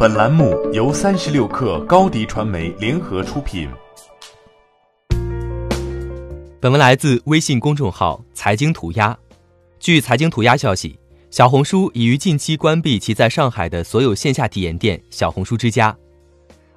[0.00, 3.68] 本栏目由三十六氪高低传媒联合出品。
[6.60, 9.18] 本文来自微信公众号“财经涂鸦”。
[9.80, 10.96] 据财经涂鸦消息，
[11.32, 15.96] 小红书已于近期关闭其在上海的所有线下体验店“小红书之家”。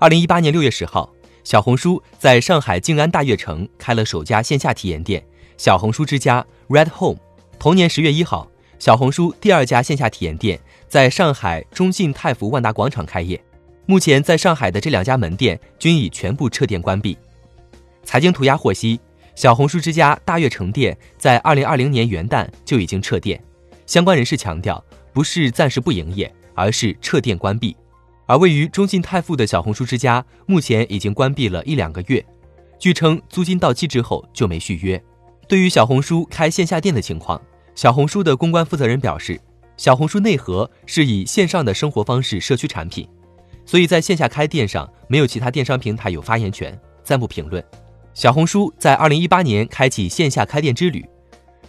[0.00, 1.12] 二零一八年六月十号，
[1.44, 5.22] 小红书在上海静安大悦城开了首家线下体验店
[5.58, 7.18] “小红书之家 Red Home”。
[7.58, 10.58] 同年十月一号，小红书第二家线下体验店
[10.90, 13.40] 在上海中信泰福万达广场开业。
[13.86, 17.16] 目前，在上海的这两家门店均已全部撤店关闭。
[18.02, 19.00] 财经涂鸦获悉。
[19.36, 23.40] 小红书之家大悦城店在二零二零年元旦就已经撤店，
[23.86, 27.74] 相关人士强调，不是暂时不营业，而是撤店关闭。
[28.26, 32.22] 而位于中信泰富的小红书之家目前已经关闭了一两个月，
[32.80, 35.00] 据称租金到期之后就没续约。
[35.46, 37.40] 对于小红书开线下店的情况，
[37.76, 39.40] 小红书的公关负责人表示，
[39.80, 43.08] 小红书内核是以线上的生活方式社区产品，
[43.64, 47.64] 所以在线下开店上没有其他电商平台有发言权，暂不评论。
[48.12, 51.02] 小红书在二零一八年开启线下开店之旅，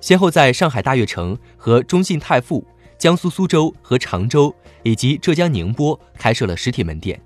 [0.00, 2.66] 先后在上海大悦城和中信泰富、
[2.98, 7.16] 江苏苏州和常州以及浙江宁波开设了实体门店。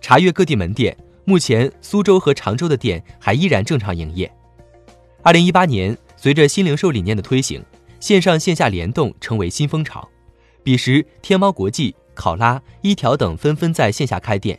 [0.00, 4.32] 查阅各地门店，目前苏州和常州的店还依然正常营业。
[5.22, 7.62] 二零一八年，随着新零售理念的推行，
[8.00, 10.08] 线上线下联动成为新风潮。
[10.62, 14.58] 彼时，天猫国际、考拉、一条等纷纷在线下开店，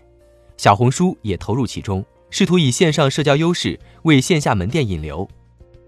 [0.57, 2.05] 小红书也投入其中。
[2.29, 5.27] 试图以线上社交优势为线下门店引流。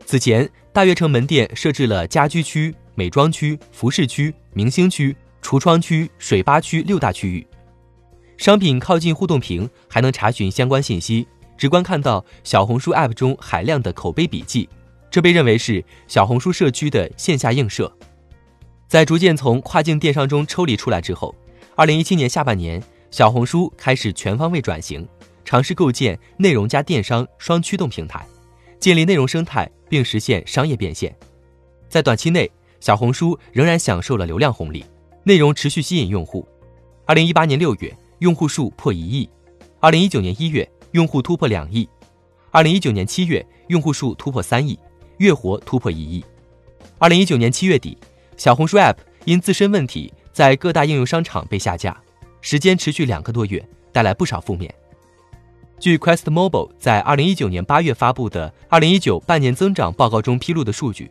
[0.05, 7.45] 此前，大悦城门店设置了家居区、美妆区、服饰区、明星区、橱窗区、水吧区六大区域。
[8.37, 14.69] 商品靠近互动屏，还能查询相关信息，直观看到小红书 App 中海量的口碑笔记。
[15.11, 17.91] 这被认为是小红书社区的线下映射。
[18.87, 21.33] 在逐渐从跨境电商中抽离出来之后，
[21.75, 25.07] 二零一七年下半年，小红书开始全方位转型。
[25.45, 28.23] 尝试构建内容加电商双驱动平台，
[28.79, 31.15] 建立内容生态，并实现商业变现。
[31.87, 34.85] 在短期内，小红书仍然享受了流量红利，
[35.23, 36.47] 内容持续吸引用户。
[37.07, 39.27] 二零一八年六月，用户数破一亿；
[39.79, 41.87] 二零一九年一月，用户突破两亿；
[42.51, 44.77] 二零一九年七月，用户数突破三亿，
[45.19, 46.23] 月活突破一亿。
[46.97, 47.97] 二零一九年七月底，
[48.35, 51.95] 小红书 App 因自身问题在各大应用商场被下架，
[52.41, 54.73] 时间持续两个多月，带来不少负面。
[55.77, 61.09] 据 Quest Mobile 在二零一九年八月发布的二零一九半年增长报告中披露的数据，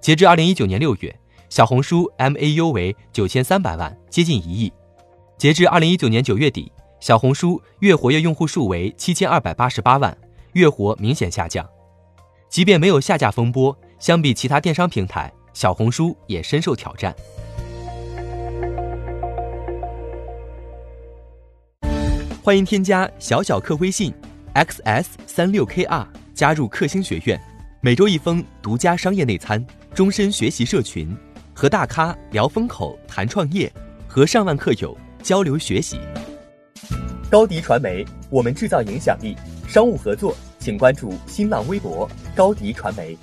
[0.00, 1.14] 截至二零一九年六月，
[1.48, 4.70] 小红书 MAU 为九千三百万，接近一亿；
[5.38, 10.16] 截至二零一九年九月底，小红书月活跃用户数为七千二百八十八万，
[10.52, 11.66] 月活明显下降。
[12.54, 17.12] 即便没有下架风波，相比其他电商平台，小红书也深受挑战。
[22.40, 24.14] 欢迎添加小小客微信
[24.54, 27.36] ，xs 三六 kr，加入克星学院，
[27.80, 31.12] 每周一封独家商业内参，终身学习社群，
[31.52, 33.68] 和大咖聊风口、谈创业，
[34.06, 35.98] 和上万客友交流学习。
[37.28, 39.36] 高迪传媒，我们制造影响力。
[39.66, 43.14] 商务合作，请关注新浪微博高迪传媒。